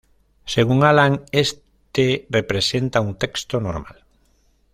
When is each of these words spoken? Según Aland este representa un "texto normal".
Según 0.45 0.83
Aland 0.83 1.27
este 1.31 2.25
representa 2.31 3.01
un 3.01 3.19
"texto 3.19 3.61
normal". 3.61 4.03